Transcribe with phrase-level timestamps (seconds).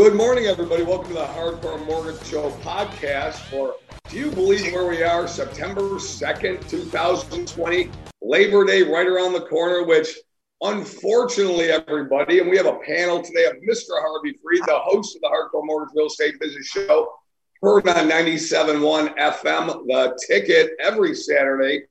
[0.00, 0.82] Good morning, everybody.
[0.82, 3.74] Welcome to the Hardcore Mortgage Show podcast for
[4.08, 5.28] Do you believe where we are?
[5.28, 7.90] September 2nd, 2020,
[8.22, 10.16] Labor Day right around the corner, which
[10.62, 13.90] unfortunately, everybody, and we have a panel today of Mr.
[13.90, 17.12] Harvey Freed, the host of the Hardcore Mortgage Real Estate Business Show,
[17.60, 21.82] heard on 97.1 FM, the ticket every Saturday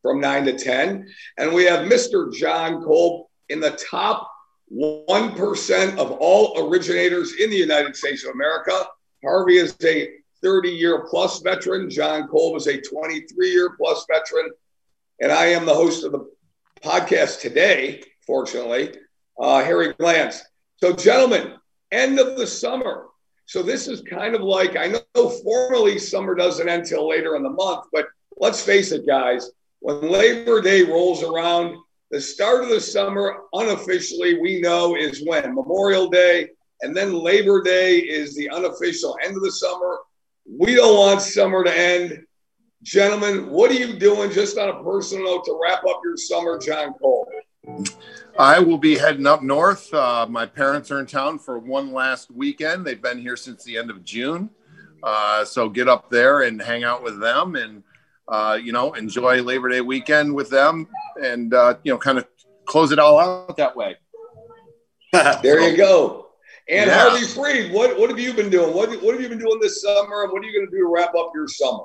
[0.00, 1.06] from 9 to 10.
[1.36, 2.32] And we have Mr.
[2.32, 4.30] John Kolb in the top
[4.72, 8.86] 1% of all originators in the United States of America.
[9.22, 10.10] Harvey is a
[10.42, 11.90] 30 year plus veteran.
[11.90, 14.50] John Cole is a 23 year plus veteran.
[15.20, 16.30] And I am the host of the
[16.82, 18.94] podcast today, fortunately,
[19.38, 20.40] uh, Harry Glantz.
[20.76, 21.54] So, gentlemen,
[21.92, 23.06] end of the summer.
[23.44, 27.42] So, this is kind of like I know formally summer doesn't end till later in
[27.42, 28.06] the month, but
[28.38, 29.50] let's face it, guys,
[29.80, 31.76] when Labor Day rolls around,
[32.10, 36.48] the start of the summer, unofficially, we know is when Memorial Day,
[36.82, 39.98] and then Labor Day is the unofficial end of the summer.
[40.44, 42.24] We don't want summer to end.
[42.82, 46.58] Gentlemen, what are you doing just on a personal note to wrap up your summer,
[46.58, 47.30] John Cole?
[48.38, 49.92] I will be heading up north.
[49.92, 52.84] Uh, my parents are in town for one last weekend.
[52.84, 54.50] They've been here since the end of June.
[55.02, 57.84] Uh, so get up there and hang out with them and
[58.30, 60.86] uh, you know, enjoy Labor Day weekend with them
[61.22, 62.26] and, uh, you know, kind of
[62.64, 63.96] close it all out that way.
[65.12, 66.28] there you go.
[66.68, 67.08] And yeah.
[67.08, 68.72] Harvey Freed, what, what have you been doing?
[68.72, 70.22] What, what have you been doing this summer?
[70.22, 71.84] And what are you going to do to wrap up your summer?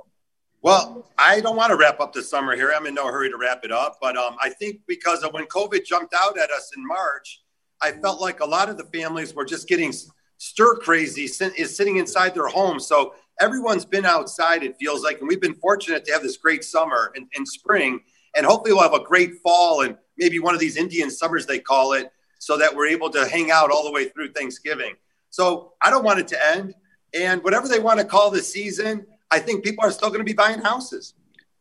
[0.61, 2.71] Well, I don't want to wrap up the summer here.
[2.75, 3.97] I'm in no hurry to wrap it up.
[3.99, 7.43] But um, I think because of when COVID jumped out at us in March,
[7.81, 9.93] I felt like a lot of the families were just getting
[10.37, 12.87] stir crazy, is sitting inside their homes.
[12.87, 16.63] So everyone's been outside, it feels like, and we've been fortunate to have this great
[16.63, 18.01] summer and, and spring.
[18.35, 21.59] And hopefully, we'll have a great fall and maybe one of these Indian summers, they
[21.59, 24.95] call it, so that we're able to hang out all the way through Thanksgiving.
[25.29, 26.75] So I don't want it to end.
[27.13, 30.25] And whatever they want to call the season, I think people are still going to
[30.25, 31.13] be buying houses.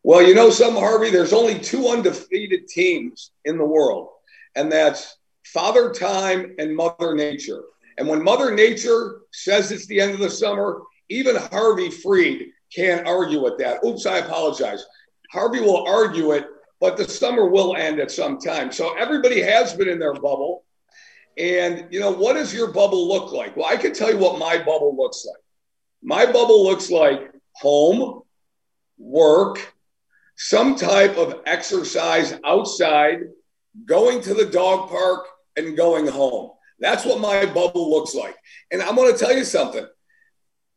[0.03, 4.11] Well, you know, some Harvey, there's only two undefeated teams in the world,
[4.55, 7.63] and that's Father Time and Mother Nature.
[7.97, 13.07] And when Mother Nature says it's the end of the summer, even Harvey Freed can't
[13.07, 13.85] argue with that.
[13.85, 14.85] Oops, I apologize.
[15.31, 16.47] Harvey will argue it,
[16.81, 18.73] but the summer will end at some time.
[18.73, 20.65] So everybody has been in their bubble.
[21.37, 23.57] And, you know, what does your bubble look like?
[23.57, 25.43] Well, I can tell you what my bubble looks like.
[26.03, 28.23] My bubble looks like home,
[28.99, 29.75] work,
[30.37, 33.21] some type of exercise outside,
[33.85, 35.27] going to the dog park,
[35.57, 36.51] and going home.
[36.81, 38.37] That's what my bubble looks like.
[38.71, 39.87] And I'm going to tell you something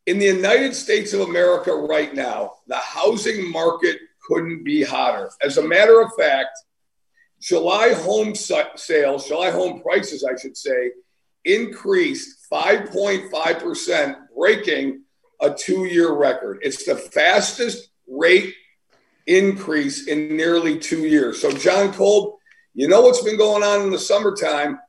[0.07, 5.29] in the United States of America right now, the housing market couldn't be hotter.
[5.41, 6.57] As a matter of fact,
[7.41, 10.91] July home sales, July home prices, I should say,
[11.43, 15.03] increased 5.5%, breaking
[15.41, 16.59] a two year record.
[16.61, 18.55] It's the fastest rate
[19.27, 21.41] increase in nearly two years.
[21.41, 22.35] So, John Kolb,
[22.73, 24.79] you know what's been going on in the summertime?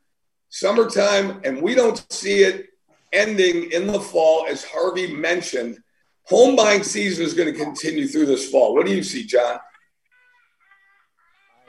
[0.47, 2.68] Summertime, and we don't see it
[3.13, 5.79] ending in the fall, as Harvey mentioned.
[6.25, 8.75] Home buying season is going to continue through this fall.
[8.75, 9.59] What do you see, John?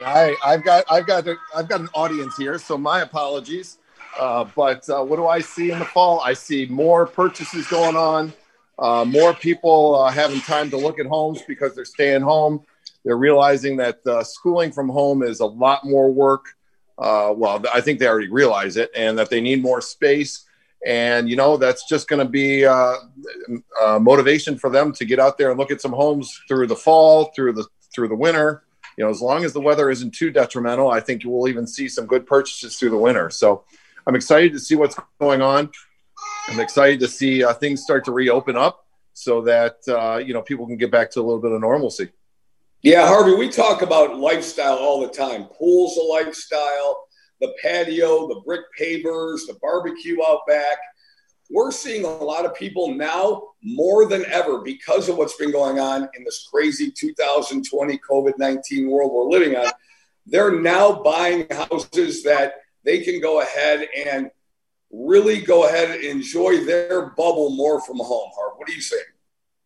[0.03, 3.77] I, I've got I've got a, I've got an audience here, so my apologies.
[4.19, 6.19] Uh, but uh, what do I see in the fall?
[6.19, 8.33] I see more purchases going on,
[8.77, 12.63] uh, more people uh, having time to look at homes because they're staying home.
[13.05, 16.45] They're realizing that uh, schooling from home is a lot more work.
[16.97, 20.45] Uh, well, I think they already realize it, and that they need more space
[20.85, 22.95] and you know that's just going to be uh,
[23.81, 26.75] uh, motivation for them to get out there and look at some homes through the
[26.75, 28.63] fall through the through the winter.
[28.97, 31.87] You know as long as the weather isn't too detrimental i think we'll even see
[31.87, 33.29] some good purchases through the winter.
[33.29, 33.63] So
[34.07, 35.69] i'm excited to see what's going on.
[36.49, 40.41] I'm excited to see uh, things start to reopen up so that uh, you know
[40.41, 42.09] people can get back to a little bit of normalcy.
[42.81, 45.45] Yeah harvey we talk about lifestyle all the time.
[45.45, 47.05] Pools a lifestyle
[47.41, 50.77] the patio, the brick pavers, the barbecue out back.
[51.49, 55.79] We're seeing a lot of people now more than ever because of what's been going
[55.79, 59.69] on in this crazy 2020 COVID 19 world we're living on.
[60.25, 62.53] They're now buying houses that
[62.85, 64.31] they can go ahead and
[64.91, 68.29] really go ahead and enjoy their bubble more from home.
[68.35, 68.97] Harv, what do you say?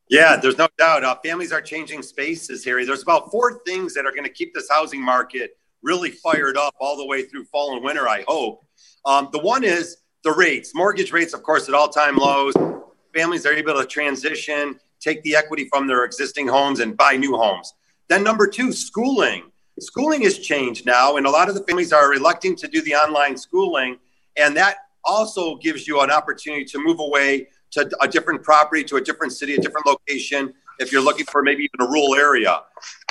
[0.10, 1.04] Yeah, there's no doubt.
[1.04, 2.86] Uh, families are changing spaces, Harry.
[2.86, 6.74] There's about four things that are going to keep this housing market really fired up
[6.80, 8.66] all the way through fall and winter, I hope.
[9.06, 12.54] Um, the one is the rates, mortgage rates, of course, at all time lows.
[13.14, 17.38] Families are able to transition, take the equity from their existing homes and buy new
[17.38, 17.74] homes.
[18.10, 19.44] Then, number two, schooling.
[19.80, 22.96] Schooling has changed now, and a lot of the families are electing to do the
[22.96, 23.98] online schooling,
[24.36, 28.96] and that also gives you an opportunity to move away to a different property, to
[28.96, 32.62] a different city, a different location, if you're looking for maybe even a rural area.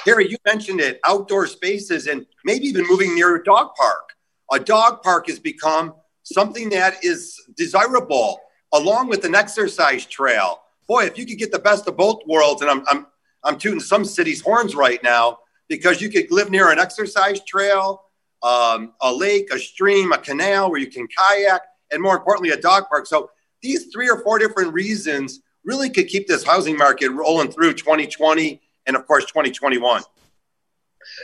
[0.05, 4.11] Harry, you mentioned it outdoor spaces and maybe even moving near a dog park.
[4.53, 8.39] A dog park has become something that is desirable
[8.73, 10.61] along with an exercise trail.
[10.87, 13.06] Boy, if you could get the best of both worlds, and I'm, I'm,
[13.43, 18.03] I'm tooting some cities' horns right now because you could live near an exercise trail,
[18.43, 22.61] um, a lake, a stream, a canal where you can kayak, and more importantly, a
[22.61, 23.06] dog park.
[23.06, 23.31] So
[23.62, 28.61] these three or four different reasons really could keep this housing market rolling through 2020
[28.87, 30.03] and, of course, 2021.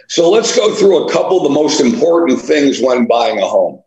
[0.09, 3.83] So let's go through a couple of the most important things when buying a home.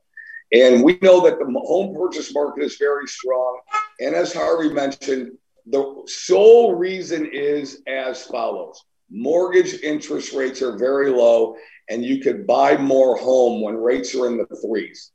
[0.52, 3.60] And we know that the home purchase market is very strong.
[4.00, 8.84] And as Harvey mentioned, the sole reason is as follows
[9.14, 11.56] mortgage interest rates are very low,
[11.90, 15.12] and you could buy more home when rates are in the threes,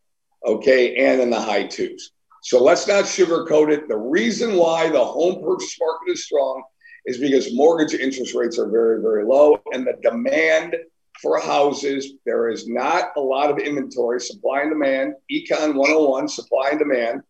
[0.46, 2.12] okay, and in the high twos.
[2.42, 3.88] So let's not sugarcoat it.
[3.88, 6.62] The reason why the home purchase market is strong
[7.08, 10.76] is because mortgage interest rates are very, very low, and the demand
[11.22, 15.14] for houses, there is not a lot of inventory, supply and demand.
[15.32, 17.22] Econ 101, supply and demand.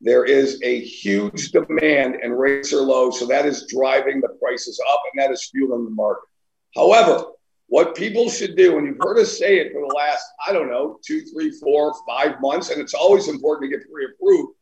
[0.00, 3.10] There is a huge demand and rates are low.
[3.10, 6.28] So that is driving the prices up and that is fueling the market.
[6.74, 7.24] However,
[7.66, 10.70] what people should do, and you've heard us say it for the last, I don't
[10.70, 14.54] know, two, three, four, five months, and it's always important to get pre approved,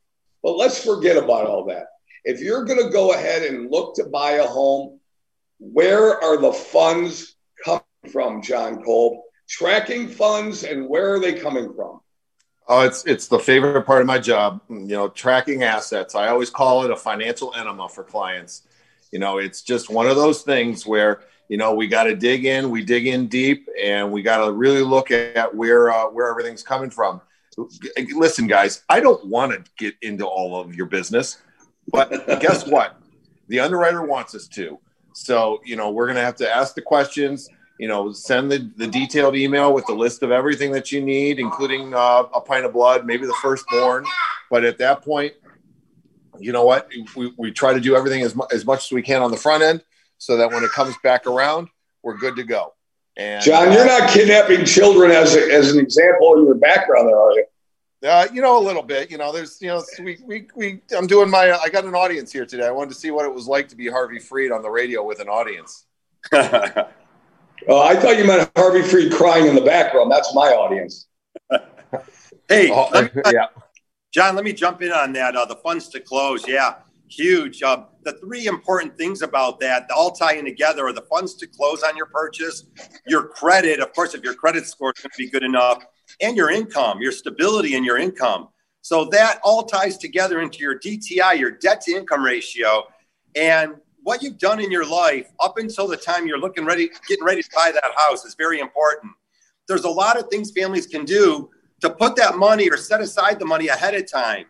[0.42, 1.86] but let's forget about all that.
[2.24, 4.98] If you're going to go ahead and look to buy a home,
[5.58, 7.82] where are the funds coming
[8.12, 9.20] from, John Kolb?
[9.48, 12.00] Tracking funds and where are they coming from?
[12.70, 14.60] Oh, it's it's the favorite part of my job.
[14.68, 16.14] You know, tracking assets.
[16.14, 18.62] I always call it a financial enema for clients.
[19.10, 22.44] You know, it's just one of those things where you know we got to dig
[22.44, 26.28] in, we dig in deep, and we got to really look at where uh, where
[26.28, 27.22] everything's coming from.
[28.14, 31.38] Listen, guys, I don't want to get into all of your business,
[31.90, 33.00] but guess what?
[33.48, 34.78] The underwriter wants us to.
[35.14, 37.48] So, you know, we're going to have to ask the questions
[37.78, 41.38] you know, send the, the detailed email with the list of everything that you need,
[41.38, 44.04] including uh, a pint of blood, maybe the firstborn.
[44.50, 45.34] But at that point,
[46.38, 46.88] you know what?
[47.16, 49.36] We, we try to do everything as, mu- as much as we can on the
[49.36, 49.84] front end
[50.18, 51.68] so that when it comes back around,
[52.02, 52.74] we're good to go.
[53.16, 57.08] And, John, you're uh, not kidnapping children as, a, as an example in your background
[57.08, 57.44] there, are you?
[58.06, 59.10] Uh, you know, a little bit.
[59.10, 62.32] You know, there's, you know, we, we, we, I'm doing my, I got an audience
[62.32, 62.66] here today.
[62.66, 65.04] I wanted to see what it was like to be Harvey Freed on the radio
[65.04, 65.86] with an audience.
[67.66, 70.12] Oh, I thought you meant Harvey Freed crying in the background.
[70.12, 71.06] That's my audience.
[72.48, 73.46] hey, oh, let me, yeah.
[74.12, 75.34] John, let me jump in on that.
[75.34, 76.76] Uh, the funds to close, yeah,
[77.08, 77.62] huge.
[77.62, 81.82] Uh, the three important things about that, all tying together, are the funds to close
[81.82, 82.64] on your purchase,
[83.06, 85.84] your credit, of course, if your credit score is going to be good enough,
[86.20, 88.48] and your income, your stability in your income.
[88.82, 92.84] So that all ties together into your DTI, your debt to income ratio.
[93.34, 97.24] And what you've done in your life up until the time you're looking ready, getting
[97.24, 99.12] ready to buy that house is very important.
[99.66, 101.50] There's a lot of things families can do
[101.82, 104.46] to put that money or set aside the money ahead of time.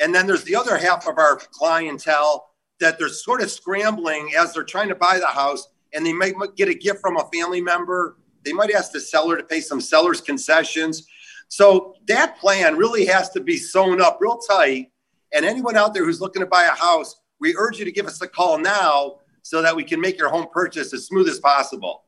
[0.00, 2.48] And then there's the other half of our clientele
[2.80, 6.34] that they're sort of scrambling as they're trying to buy the house and they might
[6.56, 8.16] get a gift from a family member.
[8.44, 11.06] They might ask the seller to pay some seller's concessions.
[11.48, 14.90] So that plan really has to be sewn up real tight.
[15.32, 18.06] And anyone out there who's looking to buy a house, we urge you to give
[18.06, 21.38] us a call now so that we can make your home purchase as smooth as
[21.38, 22.04] possible.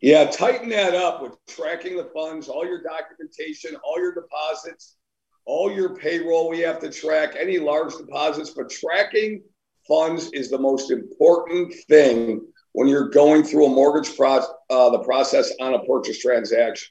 [0.00, 4.96] Yeah, tighten that up with tracking the funds, all your documentation, all your deposits,
[5.44, 6.48] all your payroll.
[6.48, 9.42] We have to track any large deposits, but tracking
[9.86, 15.00] funds is the most important thing when you're going through a mortgage pro- uh, the
[15.00, 16.88] process on a purchase transaction.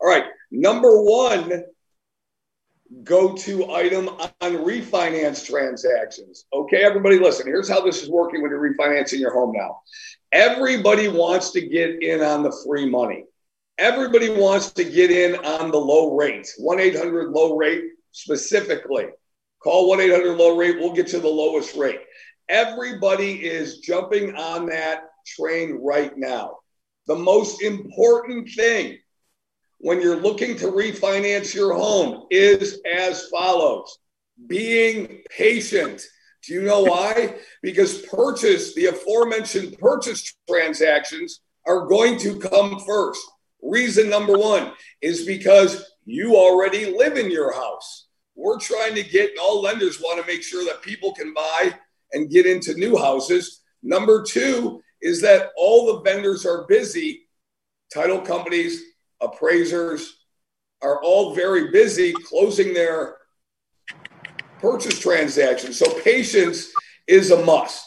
[0.00, 1.64] All right, number one
[3.04, 6.44] go to item on refinance transactions.
[6.52, 9.80] Okay, everybody, listen, here's how this is working when you're refinancing your home now.
[10.30, 13.24] Everybody wants to get in on the free money.
[13.78, 19.06] Everybody wants to get in on the low rate, 1 800 low rate specifically.
[19.62, 22.00] Call 1 800 low rate, we'll get you the lowest rate.
[22.48, 26.58] Everybody is jumping on that train right now.
[27.06, 28.98] The most important thing
[29.78, 33.98] when you're looking to refinance your home is as follows
[34.46, 36.02] being patient.
[36.46, 37.36] Do you know why?
[37.62, 43.20] Because purchase, the aforementioned purchase transactions are going to come first.
[43.62, 48.08] Reason number one is because you already live in your house.
[48.34, 51.74] We're trying to get, all lenders want to make sure that people can buy
[52.12, 53.60] and get into new houses.
[53.82, 57.28] Number two is that all the vendors are busy,
[57.92, 58.82] title companies,
[59.20, 60.18] appraisers
[60.80, 63.16] are all very busy closing their
[64.60, 65.78] purchase transactions.
[65.78, 66.72] So patience
[67.06, 67.84] is a must.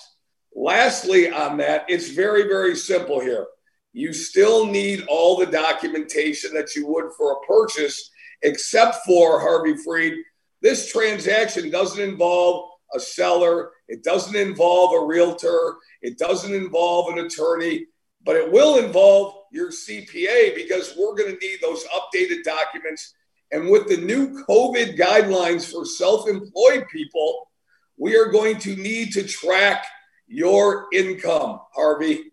[0.55, 3.48] Lastly, on that, it's very, very simple here.
[3.93, 9.75] You still need all the documentation that you would for a purchase, except for Harvey
[9.77, 10.15] Freed.
[10.62, 17.25] This transaction doesn't involve a seller, it doesn't involve a realtor, it doesn't involve an
[17.25, 17.86] attorney,
[18.24, 23.14] but it will involve your CPA because we're going to need those updated documents.
[23.52, 27.50] And with the new COVID guidelines for self employed people,
[27.98, 29.86] we are going to need to track
[30.28, 32.32] your income, Harvey.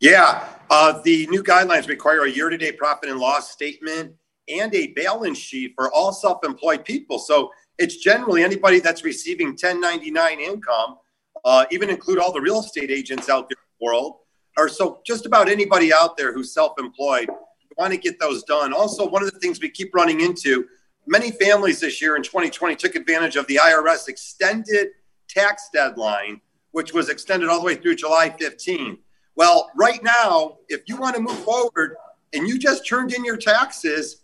[0.00, 4.14] Yeah, uh, the new guidelines require a year to date profit and loss statement
[4.48, 7.18] and a balance sheet for all self employed people.
[7.18, 10.98] So it's generally anybody that's receiving 1099 income,
[11.44, 14.16] uh, even include all the real estate agents out there in the world,
[14.56, 17.28] or so just about anybody out there who's self employed.
[17.76, 18.72] Want to get those done.
[18.72, 20.66] Also, one of the things we keep running into
[21.06, 24.88] many families this year in 2020 took advantage of the IRS extended
[25.28, 26.40] tax deadline,
[26.72, 28.98] which was extended all the way through July 15.
[29.34, 31.96] Well, right now, if you want to move forward
[32.32, 34.22] and you just turned in your taxes,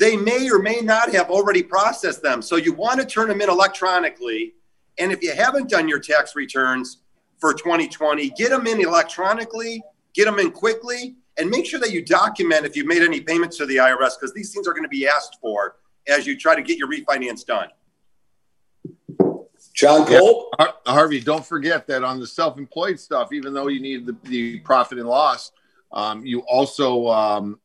[0.00, 2.40] they may or may not have already processed them.
[2.40, 4.54] So you want to turn them in electronically.
[4.98, 7.02] And if you haven't done your tax returns
[7.38, 9.82] for 2020, get them in electronically,
[10.14, 13.58] get them in quickly, and make sure that you document if you've made any payments
[13.58, 15.76] to the IRS because these things are going to be asked for
[16.08, 17.68] as you try to get your refinance done.
[19.74, 20.50] John Cole?
[20.58, 20.68] Yeah.
[20.86, 24.60] Harvey, don't forget that on the self employed stuff, even though you need the, the
[24.60, 25.52] profit and loss,
[25.92, 27.60] um, you also um,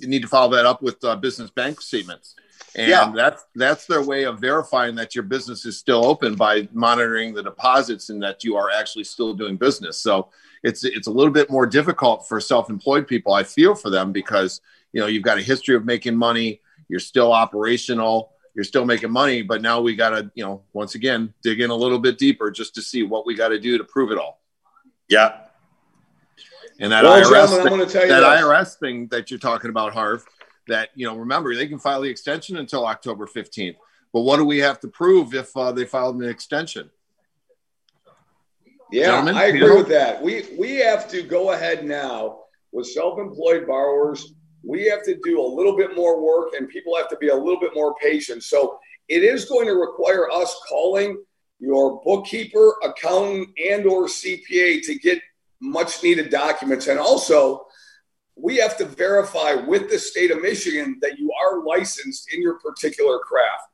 [0.00, 2.34] you need to follow that up with uh, business bank statements.
[2.76, 3.12] And yeah.
[3.14, 7.42] that's that's their way of verifying that your business is still open by monitoring the
[7.42, 9.98] deposits and that you are actually still doing business.
[9.98, 10.30] So
[10.64, 13.32] it's it's a little bit more difficult for self-employed people.
[13.32, 14.60] I feel for them because
[14.92, 19.12] you know you've got a history of making money, you're still operational, you're still making
[19.12, 22.18] money, but now we got to you know once again dig in a little bit
[22.18, 24.40] deeper just to see what we got to do to prove it all.
[25.08, 25.43] Yeah,
[26.80, 30.24] and that well, IRS, thing, that IRS thing that you're talking about, Harv,
[30.68, 33.76] that you know, remember they can file the extension until October 15th.
[34.12, 36.90] But what do we have to prove if uh, they filed an extension?
[38.92, 39.76] Yeah, Gentlemen, I agree you know?
[39.76, 40.22] with that.
[40.22, 42.40] We we have to go ahead now
[42.72, 44.34] with self-employed borrowers.
[44.62, 47.34] We have to do a little bit more work, and people have to be a
[47.34, 48.44] little bit more patient.
[48.44, 48.78] So
[49.08, 51.22] it is going to require us calling
[51.58, 55.20] your bookkeeper, accountant, and or CPA to get
[55.64, 56.86] much needed documents.
[56.86, 57.66] And also,
[58.36, 62.58] we have to verify with the state of Michigan that you are licensed in your
[62.58, 63.64] particular craft.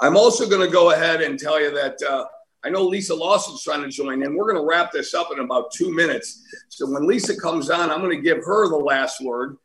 [0.00, 2.24] I'm also going to go ahead and tell you that uh,
[2.64, 4.36] I know Lisa Lawson's trying to join in.
[4.36, 6.42] We're going to wrap this up in about two minutes.
[6.68, 9.56] So when Lisa comes on, I'm going to give her the last word.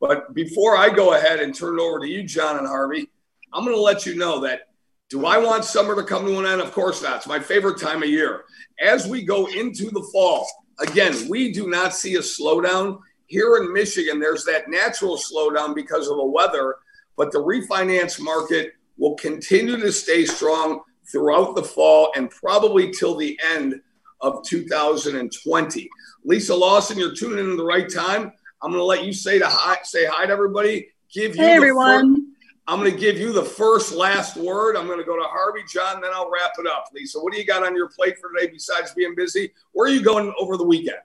[0.00, 3.08] But before I go ahead and turn it over to you, John and Harvey,
[3.52, 4.68] I'm going to let you know that
[5.10, 6.60] do I want summer to come to an end?
[6.60, 7.16] Of course not.
[7.16, 8.44] It's my favorite time of year.
[8.80, 10.46] As we go into the fall,
[10.80, 12.98] again, we do not see a slowdown.
[13.26, 16.76] Here in Michigan, there's that natural slowdown because of the weather,
[17.16, 23.16] but the refinance market will continue to stay strong throughout the fall and probably till
[23.16, 23.80] the end
[24.20, 25.90] of 2020.
[26.24, 28.32] Lisa Lawson, you're tuning in at the right time.
[28.62, 30.88] I'm going to let you say to hi, say hi to everybody.
[31.12, 32.14] Give you hey everyone.
[32.14, 32.33] First,
[32.66, 34.76] I'm going to give you the first last word.
[34.76, 36.86] I'm going to go to Harvey, John, then I'll wrap it up.
[36.94, 39.52] Lisa, what do you got on your plate for today besides being busy?
[39.72, 40.98] Where are you going over the weekend?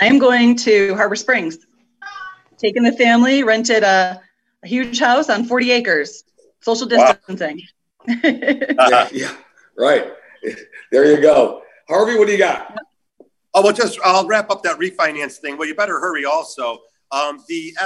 [0.00, 1.58] I am going to Harbor Springs.
[2.56, 4.20] Taking the family, rented a,
[4.62, 6.24] a huge house on 40 acres.
[6.60, 7.60] Social distancing.
[8.08, 8.16] Wow.
[8.24, 9.36] yeah, yeah,
[9.76, 10.12] right.
[10.90, 11.62] There you go.
[11.88, 12.78] Harvey, what do you got?
[13.52, 15.58] Oh, well, just I'll wrap up that refinance thing.
[15.58, 16.78] Well, you better hurry also.
[17.12, 17.76] Um, the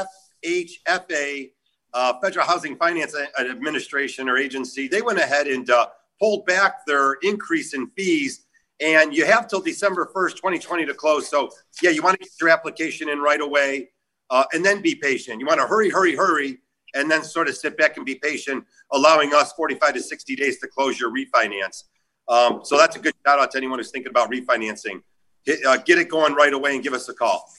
[0.44, 1.50] FHFA
[1.94, 5.86] uh, Federal Housing Finance Administration or agency, they went ahead and uh,
[6.20, 8.44] pulled back their increase in fees.
[8.80, 11.28] And you have till December 1st, 2020 to close.
[11.28, 11.50] So,
[11.82, 13.90] yeah, you want to get your application in right away
[14.30, 15.40] uh, and then be patient.
[15.40, 16.58] You want to hurry, hurry, hurry,
[16.94, 20.60] and then sort of sit back and be patient, allowing us 45 to 60 days
[20.60, 21.84] to close your refinance.
[22.28, 25.02] Um, so, that's a good shout out to anyone who's thinking about refinancing.
[25.44, 27.50] Get, uh, get it going right away and give us a call.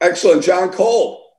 [0.00, 0.42] Excellent.
[0.42, 1.29] John Cole.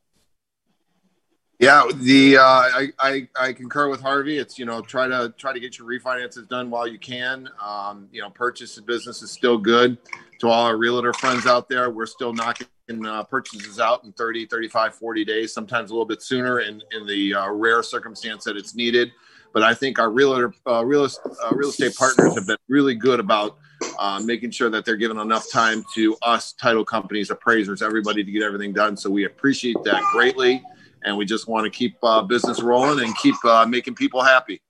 [1.61, 4.39] Yeah, the uh, I, I, I concur with Harvey.
[4.39, 7.47] It's you know try to try to get your refinances done while you can.
[7.63, 9.99] Um, you know, purchase of business is still good.
[10.39, 12.65] To all our realtor friends out there, we're still knocking
[13.05, 17.05] uh, purchases out in 30, 35, 40 days, sometimes a little bit sooner in in
[17.05, 19.11] the uh, rare circumstance that it's needed.
[19.53, 23.19] But I think our realtor uh, real uh, real estate partners have been really good
[23.19, 23.59] about
[23.99, 28.31] uh, making sure that they're giving enough time to us title companies, appraisers, everybody to
[28.31, 28.97] get everything done.
[28.97, 30.63] So we appreciate that greatly
[31.03, 34.61] and we just want to keep uh, business rolling and keep uh, making people happy.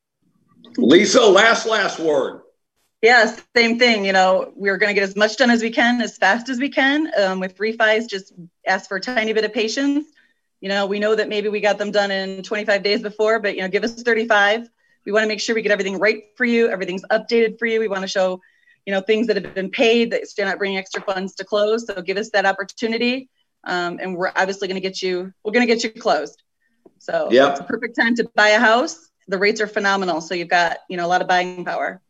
[0.77, 2.41] Lisa, last last word.
[3.01, 4.05] Yes, same thing.
[4.05, 6.59] You know, we're going to get as much done as we can, as fast as
[6.59, 7.11] we can.
[7.19, 8.33] Um, with refis, just
[8.67, 10.05] ask for a tiny bit of patience.
[10.59, 13.55] You know, we know that maybe we got them done in 25 days before, but
[13.55, 14.69] you know, give us 35.
[15.05, 16.69] We want to make sure we get everything right for you.
[16.69, 17.79] Everything's updated for you.
[17.79, 18.39] We want to show,
[18.85, 21.87] you know, things that have been paid that still not bringing extra funds to close.
[21.87, 23.29] So give us that opportunity,
[23.63, 25.33] um, and we're obviously going to get you.
[25.43, 26.41] We're going to get you closed.
[26.99, 29.09] So yeah, it's a perfect time to buy a house.
[29.27, 32.01] The rates are phenomenal, so you've got you know a lot of buying power.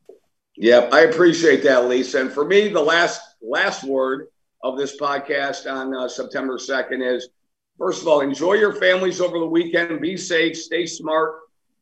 [0.55, 2.21] yeah I appreciate that, Lisa.
[2.21, 4.27] And for me, the last last word
[4.63, 7.29] of this podcast on uh, September second is:
[7.77, 10.01] first of all, enjoy your families over the weekend.
[10.01, 11.35] Be safe, stay smart,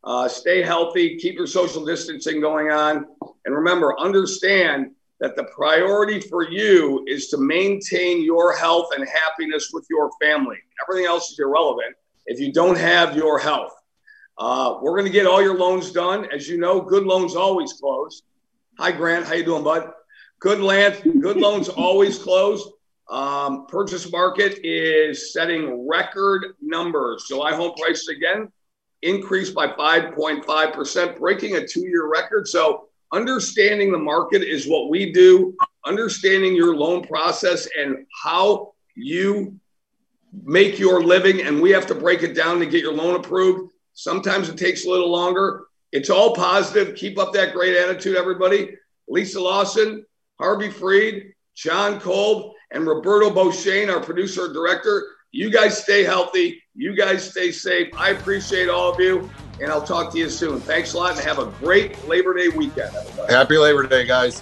[0.04, 3.06] uh, stay healthy, keep your social distancing going on,
[3.46, 9.72] and remember, understand that the priority for you is to maintain your health and happiness
[9.74, 10.58] with your family.
[10.82, 11.96] Everything else is irrelevant
[12.26, 13.74] if you don't have your health.
[14.38, 16.26] Uh, we're going to get all your loans done.
[16.34, 18.24] As you know, good loans always close.
[18.78, 19.26] Hi, Grant.
[19.26, 19.92] How you doing, bud?
[20.40, 22.72] Good land, good loans always close.
[23.10, 27.26] Um, purchase market is setting record numbers.
[27.28, 28.50] July home prices again
[29.02, 32.48] increased by 5.5%, breaking a two-year record.
[32.48, 35.56] So understanding the market is what we do.
[35.86, 39.60] Understanding your loan process and how you
[40.44, 43.72] make your living, and we have to break it down to get your loan approved.
[43.94, 45.66] Sometimes it takes a little longer.
[45.92, 46.96] It's all positive.
[46.96, 48.76] Keep up that great attitude, everybody.
[49.08, 50.06] Lisa Lawson,
[50.40, 55.08] Harvey Freed, John Kolb, and Roberto Beauchene, our producer and director.
[55.32, 56.62] You guys stay healthy.
[56.76, 57.92] You guys stay safe.
[57.98, 59.30] I appreciate all of you,
[59.62, 60.60] and I'll talk to you soon.
[60.60, 63.34] Thanks a lot, and have a great Labor Day weekend, everybody.
[63.34, 64.42] Happy Labor Day, guys.